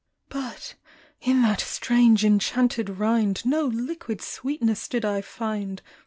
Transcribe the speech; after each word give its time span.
But 0.29 0.73
in 1.21 1.43
that 1.43 1.61
strange 1.61 2.25
enchanted 2.25 2.89
rind 2.89 3.45
No 3.45 3.65
liquid 3.67 4.19
sweetness 4.19 4.87
did 4.87 5.05
I 5.05 5.21
find. 5.21 5.79